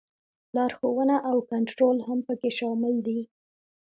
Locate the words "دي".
3.07-3.19